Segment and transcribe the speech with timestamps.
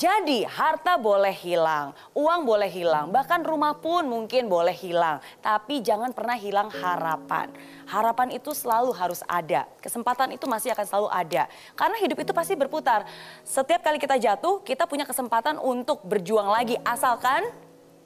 [0.00, 5.20] Jadi harta boleh hilang, uang boleh hilang, bahkan rumah pun mungkin boleh hilang.
[5.44, 7.52] Tapi jangan pernah hilang harapan.
[7.84, 11.52] Harapan itu selalu harus ada, kesempatan itu masih akan selalu ada.
[11.76, 13.04] Karena hidup itu pasti berputar.
[13.44, 16.80] Setiap kali kita jatuh, kita punya kesempatan untuk berjuang lagi.
[16.80, 17.52] Asalkan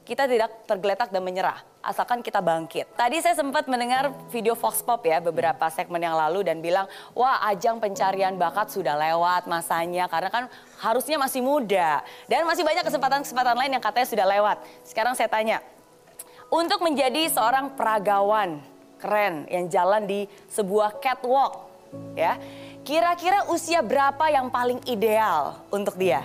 [0.02, 2.88] kita tidak tergeletak dan menyerah asalkan kita bangkit.
[2.96, 7.44] Tadi saya sempat mendengar video Fox Pop ya beberapa segmen yang lalu dan bilang, wah
[7.52, 10.44] ajang pencarian bakat sudah lewat masanya karena kan
[10.80, 14.56] harusnya masih muda dan masih banyak kesempatan-kesempatan lain yang katanya sudah lewat.
[14.82, 15.60] Sekarang saya tanya,
[16.48, 18.60] untuk menjadi seorang peragawan
[18.96, 21.68] keren yang jalan di sebuah catwalk
[22.16, 22.40] ya,
[22.82, 26.24] kira-kira usia berapa yang paling ideal untuk dia?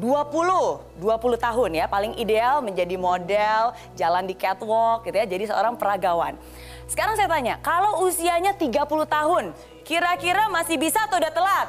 [0.00, 5.76] 20, 20 tahun ya paling ideal menjadi model, jalan di catwalk gitu ya, jadi seorang
[5.76, 6.36] peragawan.
[6.88, 9.44] Sekarang saya tanya, kalau usianya 30 tahun,
[9.84, 11.68] kira-kira masih bisa atau udah telat?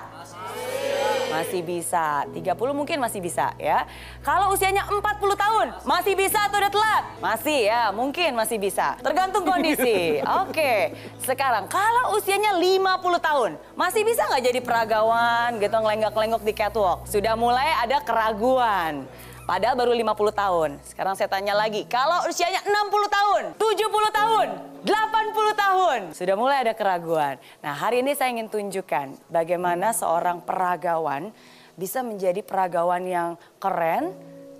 [1.33, 2.29] Masih bisa.
[2.29, 3.89] 30 mungkin masih bisa ya.
[4.21, 5.01] Kalau usianya 40
[5.33, 7.03] tahun, masih bisa atau udah telat?
[7.17, 8.93] Masih ya, mungkin masih bisa.
[9.01, 10.21] Tergantung kondisi.
[10.45, 10.93] Oke.
[11.25, 17.09] Sekarang kalau usianya 50 tahun, masih bisa nggak jadi peragawan gitu ngelenggak-lenggok di catwalk?
[17.09, 19.09] Sudah mulai ada keraguan.
[19.48, 20.70] Padahal baru 50 tahun.
[20.84, 24.46] Sekarang saya tanya lagi, kalau usianya 60 tahun, 70 tahun,
[24.84, 27.40] 80 tahun, sudah mulai ada keraguan.
[27.64, 31.32] Nah hari ini saya ingin tunjukkan bagaimana seorang peragawan
[31.80, 34.12] bisa menjadi peragawan yang keren,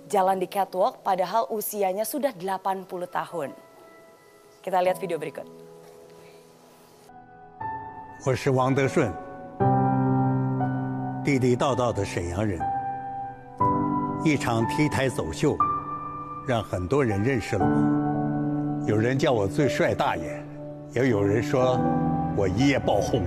[0.09, 3.53] jalan di catwalk padahal usianya sudah 80 tahun.
[4.65, 5.45] Kita lihat video berikut.
[8.25, 9.13] 我是王德顺，
[11.23, 12.72] 地地道道的沈阳人。
[14.24, 15.54] 一场 T 台走秀，
[16.46, 18.86] 让很多人认识了我。
[18.86, 20.42] 有人叫我最帅大爷，
[20.94, 21.78] 也有人说
[22.34, 23.22] 我一夜爆红。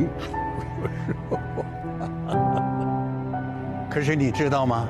[3.88, 4.88] 可是你知道吗？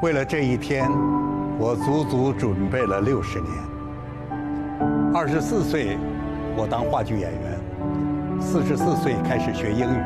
[0.00, 0.90] 为了这一天，
[1.58, 3.52] 我足足准备了六十年。
[5.12, 5.98] 二十四岁，
[6.56, 7.40] 我当话剧演员；
[8.40, 10.00] 四十四岁开始学英语；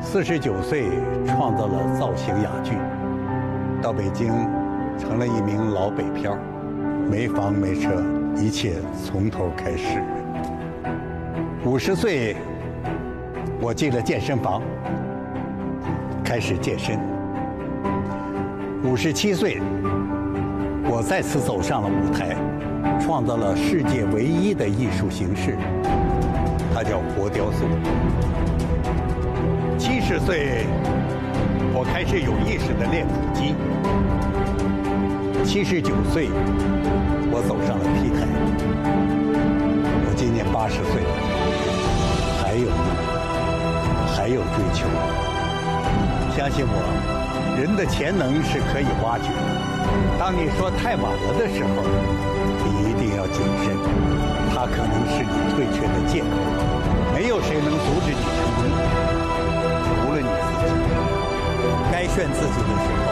[0.00, 0.88] 四十九岁
[1.26, 2.78] 创造了造型哑剧。
[3.82, 4.28] 到北京，
[4.96, 6.38] 成了一名老北漂，
[7.10, 8.00] 没房没车，
[8.36, 10.00] 一切从头开始。
[11.64, 12.36] 五十岁，
[13.60, 14.62] 我进了健身房，
[16.22, 16.96] 开始健身。
[18.84, 19.60] 五十七岁，
[20.84, 22.36] 我再次走上了舞台，
[23.00, 25.58] 创造了世界唯一的艺术形式，
[26.72, 27.66] 它叫活雕塑。
[29.76, 30.66] 七十岁。
[31.74, 33.56] 我开始有意识的练腹肌。
[35.42, 36.28] 七十九岁，
[37.32, 38.28] 我走上了 T 台。
[40.04, 41.00] 我今年八十岁，
[42.44, 42.76] 还有路，
[44.12, 44.84] 还有追求。
[46.36, 46.84] 相信我，
[47.56, 49.48] 人的潜能是可以挖掘的。
[50.20, 51.72] 当你说太晚了的时候，
[52.68, 53.72] 你一定要谨慎，
[54.52, 56.36] 它可能是你退却的借口。
[57.16, 58.68] 没有谁能阻止你成功，
[62.01, 63.07] 该炫自己的时候，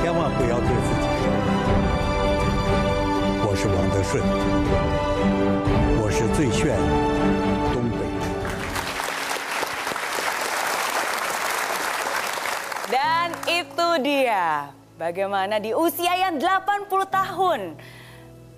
[0.00, 4.22] 千万不要对自己说：“我是王德顺，
[6.00, 6.76] 我是最炫
[7.72, 7.98] 东北。”
[12.88, 17.76] Dan itu dia bagaimana di usia yang 80 tahun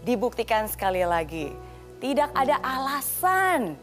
[0.06, 1.50] dibuktikan sekali lagi
[1.98, 3.74] tidak ada alasan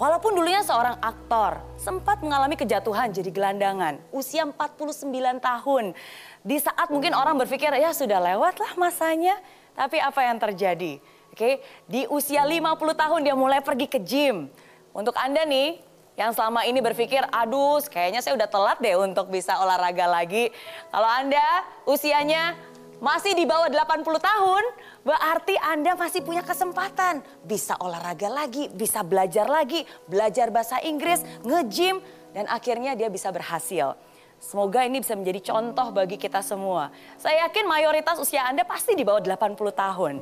[0.00, 4.00] Walaupun dulunya seorang aktor, sempat mengalami kejatuhan jadi gelandangan.
[4.16, 5.12] Usia 49
[5.44, 5.92] tahun.
[6.40, 9.36] Di saat mungkin orang berpikir ya sudah lewat lah masanya.
[9.76, 10.96] Tapi apa yang terjadi?
[11.36, 14.48] Oke, di usia 50 tahun dia mulai pergi ke gym.
[14.96, 15.84] Untuk Anda nih
[16.16, 20.48] yang selama ini berpikir, aduh kayaknya saya udah telat deh untuk bisa olahraga lagi.
[20.88, 21.44] Kalau Anda
[21.84, 22.56] usianya
[23.00, 24.64] masih di bawah 80 tahun,
[25.02, 27.24] berarti Anda masih punya kesempatan.
[27.48, 32.04] Bisa olahraga lagi, bisa belajar lagi, belajar bahasa Inggris, nge-gym,
[32.36, 33.96] dan akhirnya dia bisa berhasil.
[34.40, 36.92] Semoga ini bisa menjadi contoh bagi kita semua.
[37.16, 40.14] Saya yakin mayoritas usia Anda pasti di bawah 80 tahun.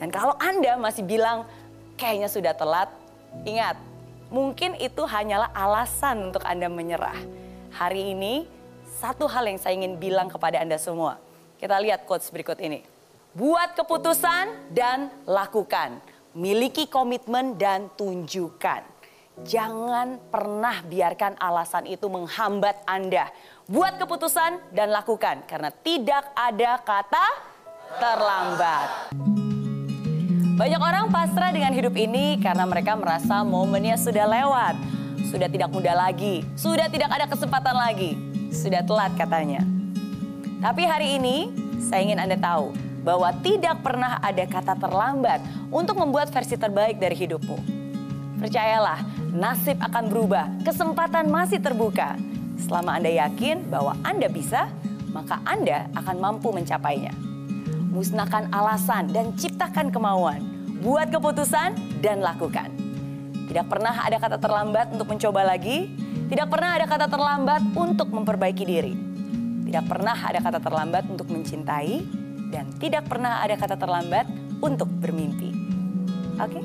[0.00, 1.44] Dan kalau Anda masih bilang
[2.00, 2.88] kayaknya sudah telat,
[3.44, 3.76] ingat,
[4.32, 7.16] mungkin itu hanyalah alasan untuk Anda menyerah.
[7.72, 8.48] Hari ini,
[9.00, 11.27] satu hal yang saya ingin bilang kepada Anda semua
[11.58, 12.86] kita lihat quotes berikut ini.
[13.34, 15.98] Buat keputusan dan lakukan.
[16.38, 18.86] Miliki komitmen dan tunjukkan.
[19.42, 23.30] Jangan pernah biarkan alasan itu menghambat Anda.
[23.66, 27.26] Buat keputusan dan lakukan karena tidak ada kata
[27.98, 29.14] terlambat.
[30.58, 34.74] Banyak orang pasrah dengan hidup ini karena mereka merasa momennya sudah lewat.
[35.30, 38.16] Sudah tidak muda lagi, sudah tidak ada kesempatan lagi,
[38.50, 39.77] sudah telat katanya.
[40.58, 42.74] Tapi hari ini saya ingin Anda tahu
[43.06, 45.38] bahwa tidak pernah ada kata terlambat
[45.70, 47.78] untuk membuat versi terbaik dari hidupmu.
[48.42, 52.18] Percayalah, nasib akan berubah, kesempatan masih terbuka.
[52.58, 54.66] Selama Anda yakin bahwa Anda bisa,
[55.14, 57.14] maka Anda akan mampu mencapainya.
[57.94, 60.42] Musnahkan alasan dan ciptakan kemauan.
[60.82, 62.70] Buat keputusan dan lakukan.
[63.46, 65.86] Tidak pernah ada kata terlambat untuk mencoba lagi.
[66.26, 69.07] Tidak pernah ada kata terlambat untuk memperbaiki diri.
[69.68, 72.00] Tidak pernah ada kata terlambat untuk mencintai
[72.48, 74.24] dan tidak pernah ada kata terlambat
[74.64, 75.52] untuk bermimpi.
[76.40, 76.56] Oke?
[76.56, 76.64] Okay?